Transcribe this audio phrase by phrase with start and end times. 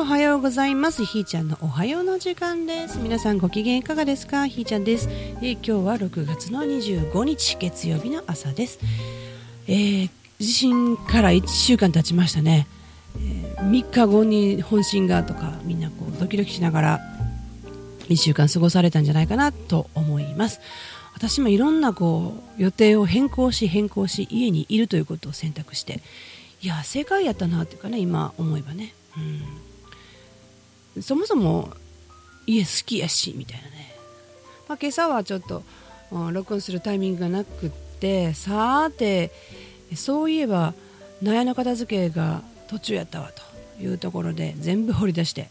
[0.00, 1.04] おはようございます。
[1.04, 2.98] ひーちゃんのおはようの時間です。
[2.98, 4.46] 皆さんご機嫌いかがですか？
[4.46, 8.78] ひーちゃんです、えー今日は6月の25日月曜日の朝です、
[9.66, 12.68] えー地震から1週間経ちましたね、
[13.16, 17.00] えー3日後に本震がとかみんなこうドキドキしながら
[18.08, 20.60] 1週間過ごされたんじゃないかなと思います。
[21.14, 26.00] 私もいろんなこう予定を変更し変更し家にいるということを選択して
[26.62, 29.42] いや正解やったなっていうかね今思えばね、うん、
[31.02, 31.70] そもそも
[32.46, 33.94] 家好きやしみたいなね、
[34.68, 35.62] まあ、今朝はちょっと、
[36.10, 37.70] うん録音するタイミングがなくっ
[38.00, 39.30] てさーて
[39.94, 40.72] そういえば
[41.20, 43.30] 納屋の片付けが途中やったわ
[43.76, 45.50] というところで全部掘り出して、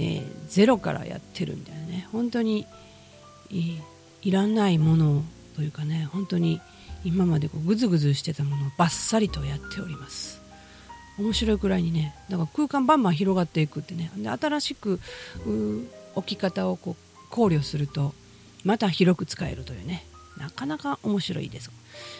[0.00, 2.08] えーゼロからやってるみたいなね。
[2.12, 2.66] 本当に
[3.50, 3.78] い
[4.22, 5.22] いらないもの
[5.56, 6.60] というかね本当に
[7.04, 10.43] 今までこうグズグズしてたものをバッサリとやっております。
[11.18, 14.10] 面白いくらいにねだから空間バンバン広がっていくってね。
[14.16, 15.00] で新しく
[16.14, 18.14] 置き方をこう考慮すると
[18.64, 20.06] また広く使えるというね。
[20.38, 21.66] なかなか面白いです。
[21.66, 21.70] や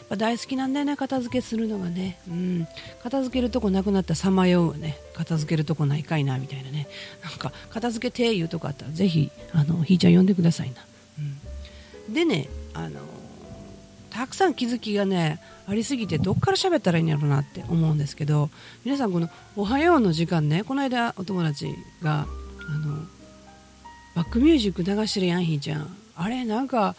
[0.05, 2.69] っぱ大好きなんだよね片付けするのがね、うん、
[3.03, 4.97] 片付けるとこなくなったさまようね。
[5.15, 6.87] 片付けるとこないかいなみたいなね。
[7.25, 10.77] なんか片付けていうとこあったらぜひあのひーちゃん呼んでくださいな、
[12.07, 13.01] うん、でねあの
[14.11, 18.51] たくさん気づきがねありすぎてどっから喋ったらいいんやろうなって思うんですけど
[18.85, 21.69] 皆さんこの「おはよう」の時間ねこの間お友達
[22.03, 22.27] が
[22.69, 22.99] あの
[24.15, 25.97] バックミュージック流してるやんひーちゃん。
[26.17, 26.95] あれなんか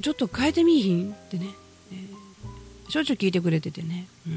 [0.00, 1.46] ちょっと変えてみいひんってね、
[1.92, 2.26] えー
[2.88, 4.30] しょっちゅう聞いてくれててね、う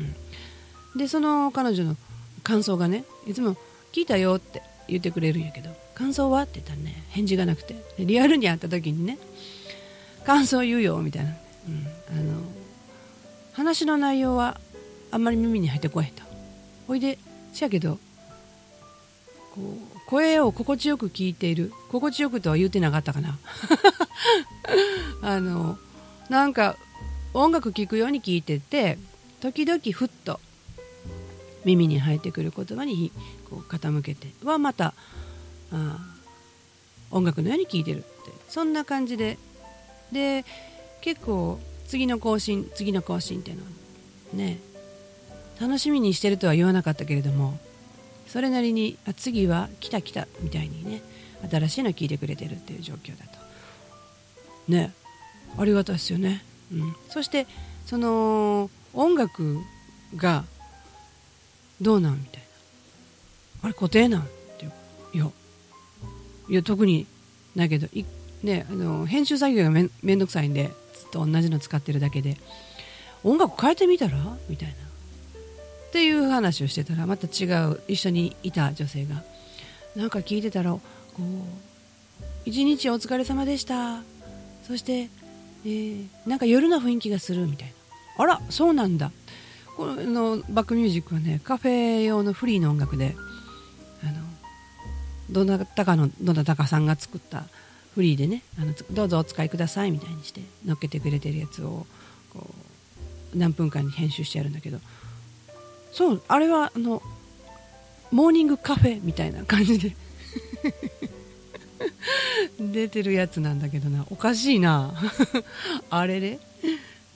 [0.95, 1.95] ん、でその彼女の
[2.43, 3.55] 感想がねいつも
[3.93, 7.75] 「聞いたよ」って言ってくれるんやけど「感想は?」って言ったらね返事がなくて。
[7.99, 9.17] リアルに会った時にね
[10.25, 11.31] 「感想言うよ」みたいな、
[11.67, 12.41] うん、あの
[13.59, 14.57] 話の内容は
[15.11, 16.23] あんまり耳に入ってこへんと。
[16.87, 17.19] ほいで
[17.51, 17.99] せやけど
[19.53, 21.73] こう声を心地よく聞いている。
[21.89, 23.37] 心地よくとは言うてなかったかな。
[25.21, 25.77] あの
[26.29, 26.77] なんか
[27.33, 28.97] 音楽聴くように聞いてて
[29.41, 30.39] 時々ふっと
[31.65, 33.11] 耳に入ってくる言葉に
[33.49, 34.93] こう傾けてはまた
[35.73, 35.99] あ
[37.11, 38.07] 音楽のように聴いてるって。
[38.47, 39.37] そんな感じで。
[40.13, 40.45] で
[41.01, 43.63] 結構次の更新次の更新っていうの
[44.33, 44.59] ね
[45.59, 47.57] 楽しみにしてるとは言わなかったけれども
[48.27, 51.01] それなりにあ次は来た来たみたいにね
[51.49, 53.39] 新しいの聞いてくれてるっていう状況だと。
[54.67, 54.93] ね
[55.57, 57.47] ありがたいですよね、うん、そして
[57.87, 59.57] その音楽
[60.15, 60.45] が
[61.81, 62.47] どうなんみたいな。
[63.63, 64.25] あれ固定なんっ
[64.59, 64.71] ていう
[65.15, 65.31] いや
[66.49, 67.07] いや特に
[67.55, 68.05] ないけどい、
[68.43, 72.37] ね、あの編集作業がめんめんどくさいんでずっと同じの使ってるだけで。
[73.23, 74.17] 音楽変えてみたら？
[74.47, 74.73] みたいな。
[74.75, 79.23] っていう話をしてたらまた違う一緒にいた女性が。
[79.95, 80.79] なんか聞いてたらこ
[81.17, 81.21] う
[82.45, 84.01] 一日お疲れ様でした。
[84.65, 85.09] そして、
[85.65, 88.23] えーなんか夜の雰囲気がするみたいな。
[88.23, 89.11] あらそうなんだ。
[89.75, 93.15] このバックミュージックはねカフェ用のフリーの音楽で
[94.03, 94.13] あの
[95.29, 97.45] どなたかのどなたかさんが作った
[97.95, 101.85] フリーでねあのどうぞお使いくださいみたいにして乗っけてくれてるやつを
[102.33, 102.47] こ
[103.33, 104.79] う何分間に編集してやるんだけど
[105.91, 107.01] そうあれはあの
[108.11, 109.95] モーニングカフェみたいな感じで
[112.59, 114.05] 出てるやつなんだけどな。
[114.09, 114.93] おかしいな。
[115.89, 116.39] あれで？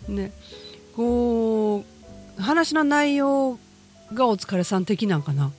[0.07, 0.31] ね。
[0.95, 1.84] こ
[2.38, 3.59] う話の内容
[4.13, 5.51] がお疲れさん的なんかな、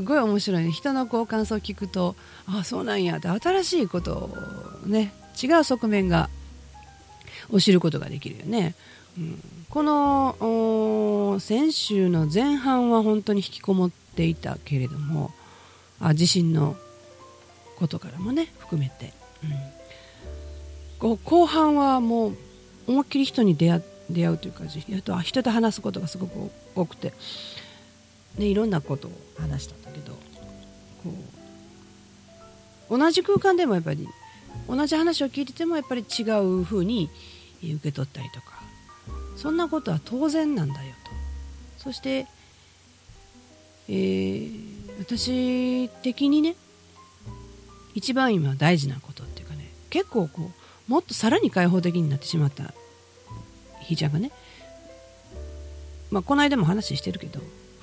[0.00, 0.70] すごい面白いね。
[0.70, 2.16] 人のこう感想を聞くと
[2.46, 3.18] あそうなんや。
[3.18, 6.30] って新しいことをね違う側面が
[7.50, 8.74] を知ることができるよね、
[9.18, 15.32] うん、この先週の前半は本当に引きこもっていたけれども
[16.00, 16.76] あ地震の
[17.76, 19.12] ことからもね含めて、
[21.02, 22.36] うん、後半はもう
[22.86, 27.12] 思いっきり人に出会出会うというかあと人と話すことがすごく多くて、
[28.36, 30.12] ね、いろんなことを話したんだけど
[31.02, 31.14] こ
[32.90, 34.08] う同じ空間でもやっぱり
[34.68, 37.10] 同じ話を聞いててもやっぱり違う風に
[37.62, 38.60] 受け取ったりとか
[39.36, 41.10] そんなことは当然なんだよと。
[41.82, 42.26] そして、
[43.88, 46.56] えー私的にね
[47.94, 50.50] 一番今大事なことっていうかね結構こ
[50.88, 52.74] うもっとさらに開放的になってしまった
[53.80, 54.30] ひーちゃんがね、
[56.10, 57.40] まあ、この間も話してるけど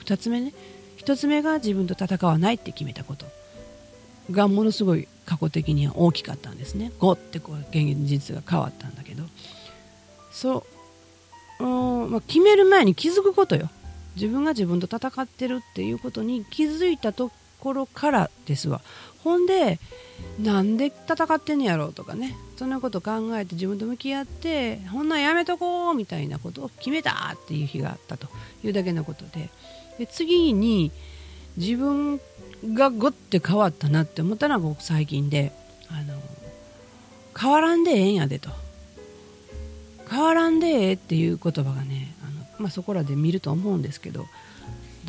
[0.07, 0.53] 2つ目ね。
[0.97, 3.25] 1つ目が自分と戦わないって決めたこと。
[4.31, 6.91] がものすごい過去的には大きかったんですね。
[6.99, 9.23] ゴってこう現実が変わったんだけど。
[10.31, 10.65] そ
[11.59, 13.69] う、まあ、決める前に気づくことよ。
[14.15, 18.81] 自分が自分と戦ってるっていうことに気づいたところからですわ。
[19.23, 19.79] ほんで
[20.39, 22.35] なんで戦ってんねやろうとかね。
[22.57, 28.27] そんなこと考えて自分と向き合ってほんなんやめとこうみたいなことを決めたっていう日があったと
[28.63, 29.49] いうだけのことで。
[29.97, 30.91] で次に
[31.55, 32.19] 自分
[32.73, 35.51] がごって変わったなって思ったのは僕最近で
[35.89, 36.19] あの
[37.39, 38.49] 変わらんでええんやでと。
[40.09, 44.27] 変わらんでええっていう言葉がねあの、まあ、そこらで見ると思うんですけどど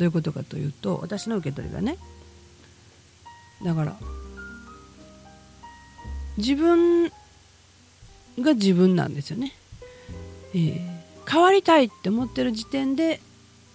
[0.01, 1.97] ういうことかというと私の受け取りがね
[3.63, 3.95] だから
[6.37, 7.09] 自分
[8.39, 9.53] が自分なんですよね、
[10.53, 13.19] えー、変わりたいって思ってる時点で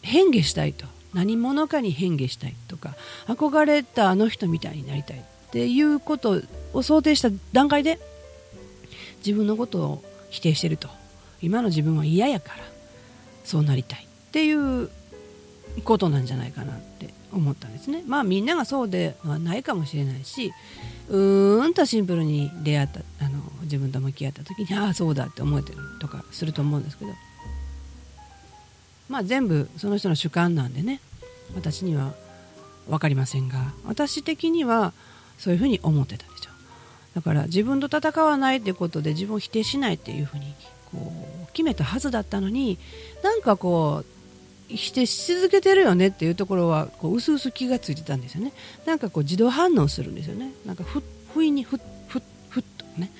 [0.03, 0.87] 変化したいと。
[1.15, 2.95] 何者かに変化したいとか
[3.27, 8.01] 憧れたあの人みたいになりたいっていうことを想定した段階で
[9.25, 10.89] 自分のことを否定してると。
[11.45, 12.65] 今の自分は嫌やから
[13.45, 14.89] そうなりたいっていう
[15.85, 18.03] ことなんじゃないかなって思ったんですね。
[18.07, 20.53] まあみんながそうではないかもしれないし
[21.11, 27.11] うーんとシンプルに出会ったあの自分と向き合った時にああそうだって思えてるとかすると思うんですけど
[29.09, 31.01] まあ全部その人の主観なんでね。
[31.55, 32.15] 私には
[32.89, 34.93] 分かりませんが私的には
[35.39, 36.51] そういうふうに思ってたでしょ。
[37.15, 40.55] だから自分と戦わないってことで自分を否定しないっていうふうに
[40.91, 41.13] こ
[41.45, 42.79] う決めたはずだったのに
[43.23, 48.53] なんかこう否定し続けてるよねっていうところはこう薄々気がついてたんですよね。
[48.87, 50.53] なんかこう自動反応するんですよね。
[50.67, 51.03] なんかふ
[51.33, 53.11] 不意にふっふっふっとね。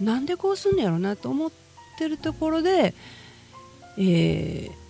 [0.00, 1.52] なんでこうすんのやろうなと思っ
[1.98, 2.94] てるところで、
[3.96, 4.81] えー、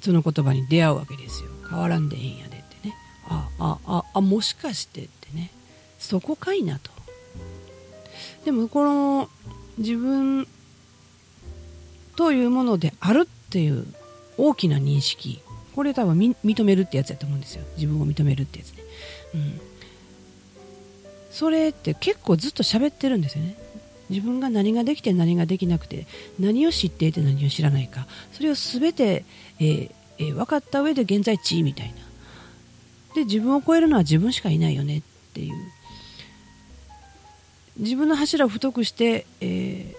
[0.00, 1.50] その言葉に出会うわけですよ。
[1.68, 2.94] 変わらんでええんやでってね。
[3.28, 5.50] ああああもしかしてってね。
[5.98, 6.90] そこかいなと。
[8.44, 9.28] でもこの
[9.78, 10.48] 自分
[12.16, 13.86] というものであるっていう
[14.36, 15.40] 大きな認識。
[15.74, 17.64] これ多分認めるってやつやと思うんですよ。
[17.76, 18.82] 自分を認めるってやつね、
[19.34, 19.60] うん、
[21.30, 23.56] それって結構ずっと喋ってるんですよね。
[24.10, 26.06] 自分が何ができて何ができなくて
[26.38, 28.06] 何を知っていて何を知らないか。
[28.32, 29.24] それを全て、
[29.58, 33.14] えーえー、分かった上で現在地みたいな。
[33.14, 35.02] で自分を超えるのは自分しかいないよねっ
[35.32, 35.54] ていう。
[37.78, 39.94] 自分の柱を太くして、え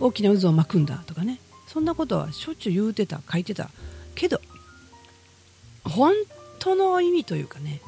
[0.00, 1.38] ー、大きな渦を巻くんだとかね。
[1.68, 3.70] そんなことはしょっちゅう言うてた書いてた。
[4.16, 4.40] けど
[5.84, 6.14] 本
[6.58, 7.80] 当の意味というかね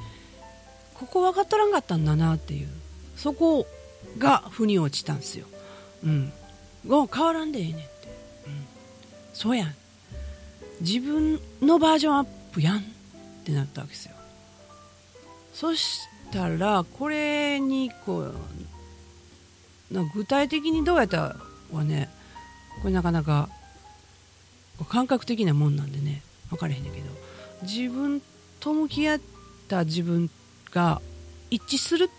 [0.95, 2.69] ここ分かっとらんかったんだなっていう。
[3.17, 3.67] そこ
[4.19, 5.47] が腑に落ちたんですよ。
[6.05, 6.33] うん。
[6.87, 7.53] もう変わらん。
[7.53, 7.75] でええねん。
[7.75, 8.09] って。
[8.47, 8.67] うん。
[9.33, 9.75] そうやん。
[10.81, 12.79] 自分のバージョンアップやん。
[12.79, 12.81] っ
[13.45, 14.13] てなったわけですよ。
[15.53, 16.01] そし
[16.33, 18.35] たら、これにこう、
[19.93, 21.37] な具体的にどうやったら
[21.73, 22.09] はね、
[22.81, 23.49] これなかなか
[24.89, 25.77] 感覚的なもん。
[25.77, 25.93] なん。
[25.93, 26.83] でね分からへん。
[26.83, 26.93] ねん。
[26.93, 27.07] けど
[27.63, 28.23] 自分
[28.61, 29.21] と向き合っ
[29.69, 30.31] た自分
[30.73, 31.01] が
[31.51, 32.11] 一致する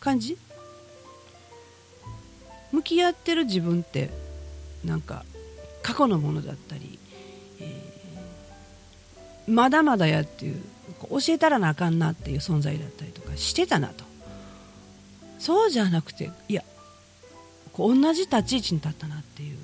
[0.00, 0.38] 感じ
[2.72, 4.10] 向き合ってる自分って
[4.84, 5.24] なんか
[5.82, 6.98] 過去のものだったり、
[7.60, 10.62] えー、まだまだやっていう
[11.08, 14.04] 教えたらなあかんなっていう存在だったりとかしてたなと。
[15.38, 16.62] そうじゃなくていや
[17.72, 19.58] こう同じ立ち位置に立ったなっていう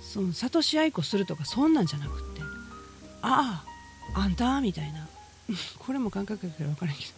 [0.00, 2.40] その諭し合いこするとかそんなんじゃなくて
[3.20, 3.62] あ
[4.14, 5.06] ああんたみたいな。
[5.78, 7.08] これも感覚だから分からんけど。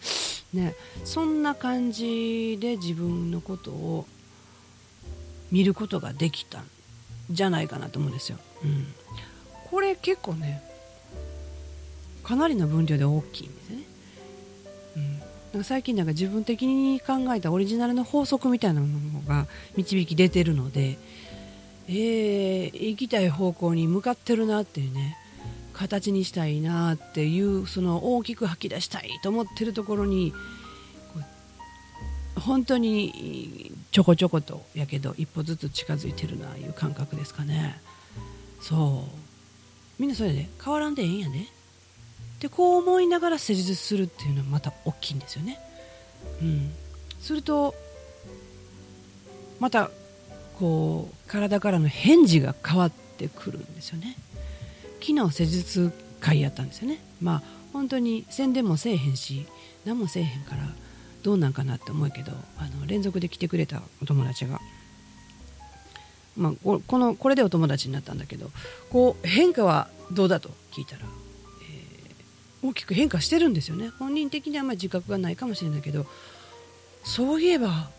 [0.61, 0.75] ね
[1.05, 4.05] そんな感じで自分のことを
[5.51, 6.63] 見ることができたん
[7.29, 8.87] じゃないかなと思うんですよ、うん、
[9.69, 10.61] これ結構ね
[12.23, 13.77] かなりの分量で大きいんですね、
[15.53, 15.59] うん。
[15.59, 20.97] か、最近なんか自分的に考えたオリジナルの法則みたいなものが導き出てるので
[21.87, 25.17] えー、行きたい方向に向かってるなっていうね
[25.73, 30.33] 形にしたいなっていうその大きく吐き出したいと思ってるところに
[32.39, 37.79] 本当にちょこちょことやけど一歩ずつ近づいてるないう感覚ですかね。
[38.61, 40.01] そう。
[40.01, 41.47] みんなそれで、変わらんでええんやね
[42.39, 45.59] でこう思いながら施術するっていうのはまた大きいんですよね。
[46.41, 46.71] うん。
[47.19, 47.75] すると
[49.59, 49.91] また
[50.57, 54.15] こう体からの返事が変わってくるんですよね。
[55.01, 56.99] 昨日施術会やったんですよね。
[57.21, 57.43] まあ
[57.73, 59.45] 本当に宣伝もせえへんし
[59.85, 60.63] 何もせえへんから
[61.23, 64.59] どうなんかなって思うけどあの連続で来てくれたお友達が、
[66.35, 68.49] まあ、このこれでお友達になったんだけど
[68.89, 73.91] こう変化はどうだと聞いたら、えー、大きく変化してるんですよね。
[73.99, 76.05] 本人的にはあまり自覚がないかもしれないけど
[77.03, 77.89] そういえば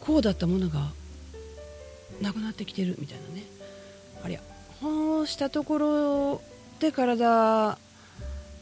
[0.00, 0.92] こうだったものが
[2.20, 3.44] なくなってきてるみたいなね。
[4.22, 4.40] ありゃ
[4.80, 6.42] こうしたところ
[6.76, 7.78] って体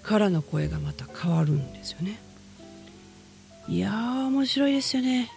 [0.02, 2.20] からの声がまた変わるんですよね。
[3.68, 5.30] いやー面白いですよね。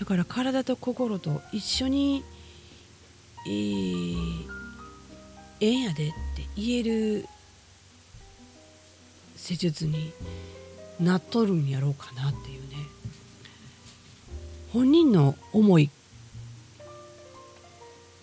[0.00, 2.24] だから体と心と一緒に、
[3.46, 4.46] えー、
[5.60, 6.12] えんやでって
[6.56, 7.26] 言える
[9.36, 10.12] 施術に
[10.98, 12.76] なっとるんやろうかなっていうね。
[14.72, 15.90] 本人の思い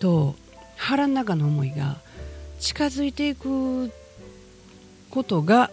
[0.00, 0.34] と
[0.76, 1.98] 腹の中の思いが
[2.58, 3.90] 近づいていく
[5.08, 5.70] ことが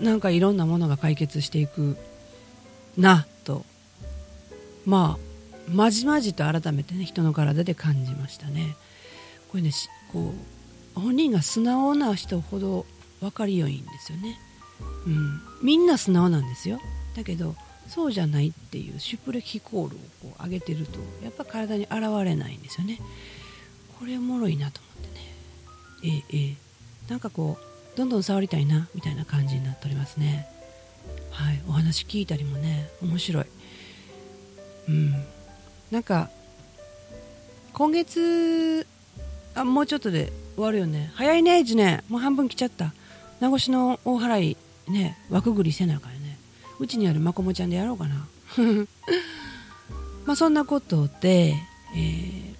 [0.00, 1.96] なんかいろんなものが解決していく
[2.96, 3.64] なと。
[4.86, 8.76] まあまじまじと改めてね人の体で感じましたね。
[9.50, 9.70] これね
[10.12, 10.34] こ
[10.96, 12.86] う本人が素直な人ほど
[13.20, 14.38] 分かりよいんですよね、
[15.06, 16.80] うん、みんな素直なんですよ。
[17.16, 17.54] だけど
[17.88, 22.98] そうじゃないっていうシュプレヒコールをこう上げてるとやっぱ体に現れないんですよね。
[23.98, 26.22] これおもろいなと思ってね。
[26.30, 26.56] ええええ。
[27.08, 30.48] なんかこうどんどん触りたいなみたいな感じになっておりますね。
[31.34, 33.44] はいお話聞いたりもね面白い。
[34.88, 35.12] うん。
[35.90, 36.30] なんか
[37.72, 38.86] 今月
[39.54, 41.10] あもうちょっとで終わるよね。
[41.14, 42.94] 早いね1年もう半分来ちゃった。
[43.40, 44.56] 名越の大払い
[44.88, 46.38] ね枠繰りせなあかんよね。
[46.78, 48.28] うちにあるまこもちゃんでやろうかな。
[50.26, 51.54] まあそんなことで、
[51.96, 52.54] えー、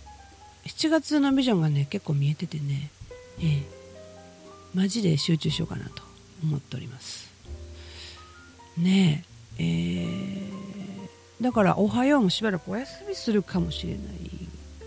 [0.65, 2.91] 7月のビジョンがね結構見えててね、
[3.39, 3.63] えー、
[4.75, 6.03] マジで集中しようかなと
[6.43, 7.34] 思っております。
[8.77, 9.25] ね
[9.59, 14.35] ええー、だから「おはよう」もしばらくお休みするかもしれない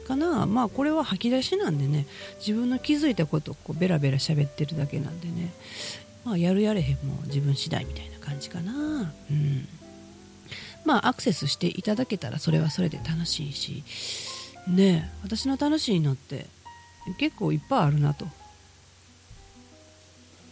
[0.08, 0.46] かな。
[0.46, 2.08] まあこれは吐き出しなんでね
[2.40, 5.52] 自分の気づいたことをこうベラベラ喋ってるだけなんでね。
[6.26, 9.14] まあやるやれへんも自分次第みたいな感じかな。
[9.32, 9.68] うん。
[10.86, 13.84] まあアクセスしていただけたらそれはそれで楽しいし。
[14.68, 16.46] ね私の楽しいのって
[17.18, 18.28] 結構いっぱいあるなと。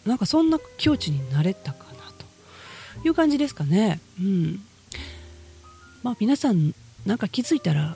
[0.06, 1.86] なんかそんな境地になれたか
[3.08, 4.00] いう感じですかね。
[4.20, 4.62] うん。
[6.04, 6.74] まあ皆さん
[7.06, 7.96] なんか気づいたら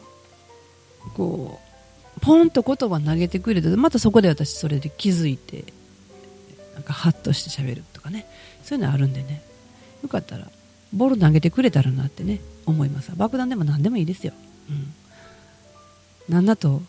[1.15, 1.59] こ
[2.17, 5.65] うポンと言葉投げてくれてまたそこで私それで気づいて
[6.73, 8.25] なんかハッとして喋るとかね。
[8.63, 9.41] そういうのあるんでね。
[10.03, 10.47] よかったら
[10.93, 14.33] ボール投げてくれたらなってね思います爆弾でも何でもいいですよ、
[14.69, 16.81] うん、なんだと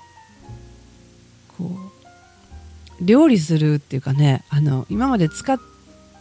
[1.58, 1.76] こ
[3.00, 5.52] う料理するっていうかねあの今まで使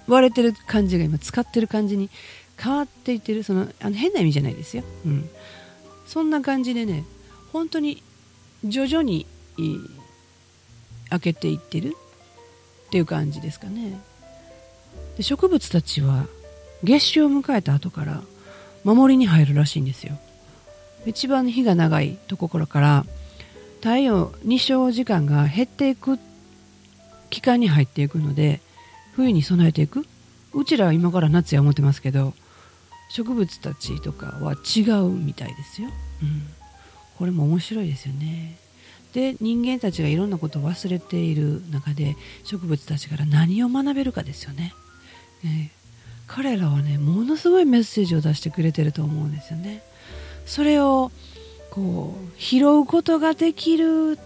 [0.09, 2.09] われてる感じが今使ってる感じに
[2.57, 5.29] 変わっていってるそのあの変な意味じゃないですよ、うん、
[6.05, 7.05] そんな感じでね
[7.53, 8.03] 本当に
[8.65, 9.25] 徐々に
[11.09, 11.95] 開けていってる
[12.87, 13.99] っていう感じですかね。
[15.17, 16.25] で植物たちは
[16.83, 18.21] 月収を迎えた後から
[18.83, 20.17] 守りに入るらしいんですよ。
[21.05, 23.05] 一番日が長いところから
[23.77, 26.19] 太陽日照時間が減っていく
[27.29, 28.59] 期間に入っていくので
[29.19, 30.05] 冬に備えていく？
[30.53, 32.33] うちらは今から夏や思ってますけど
[33.11, 35.89] 植物たちとかは違うみたいですよ、
[36.23, 36.43] うん、
[37.17, 38.57] これも面白いですよね。
[39.13, 44.73] で人間たちがいろんなことを忘れている中で植物たちから何を学べるかですよね。
[45.43, 45.71] ね
[46.27, 49.83] 彼らはねものすごいメッセージを出してくれてると思うんですよね。
[50.45, 51.11] それを
[51.71, 54.17] こう拾うことができる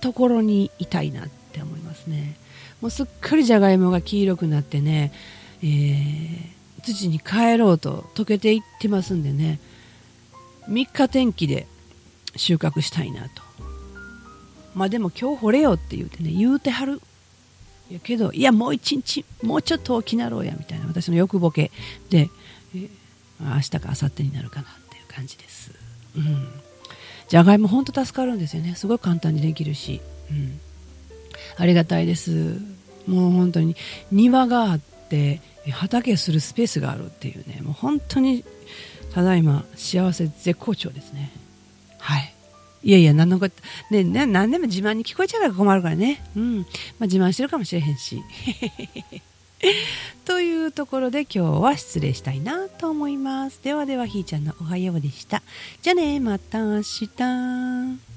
[0.00, 2.36] ところにいたいなって思いますね。
[2.84, 5.10] もうすっかりじゃがいもが黄色くなってね、
[5.62, 9.58] えー、土に帰ろうと溶けていってますんでね
[10.68, 11.66] 3日天気で
[12.36, 13.42] 収穫したいなと。
[14.74, 17.00] まあでも今日掘れよって言うてね言うてはる。
[17.90, 21.70] やけどいやもう一日もうちょっと起きなろうやみたいな私の欲ボケ
[22.10, 22.28] で、
[22.74, 22.90] えー、
[23.40, 25.70] 明日か明後日になるかなっていう感じです。
[26.18, 26.48] うん、
[27.28, 28.74] じゃがいも本当助かるんですよね。
[28.74, 30.60] すごい簡単にできるし、うん、
[31.56, 32.73] ありがたいです。
[33.06, 33.76] もう本当に。
[34.10, 37.60] 庭があって畑するスペースがあるっていうね。
[37.62, 38.44] もう本当に
[39.12, 41.30] ただいま幸せ絶好調ですね。
[41.98, 42.34] はい。
[42.82, 43.54] いやいや何のこと
[43.90, 46.22] ね何でも自慢に聞こえちゃうから困るからね。
[46.36, 46.58] うん。
[46.58, 46.66] まあ
[47.02, 48.22] 自慢してるかもしれへんし。
[50.24, 53.60] というところで今日は失礼したいなと思います。
[53.62, 55.42] ではではひーちゃんのおはようでした。
[55.82, 58.13] じゃあね、また明日。